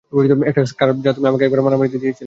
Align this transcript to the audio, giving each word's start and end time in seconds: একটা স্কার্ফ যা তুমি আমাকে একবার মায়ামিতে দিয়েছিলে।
একটা 0.45 0.61
স্কার্ফ 0.65 0.95
যা 1.03 1.11
তুমি 1.13 1.27
আমাকে 1.27 1.43
একবার 1.45 1.61
মায়ামিতে 1.61 1.97
দিয়েছিলে। 1.97 2.19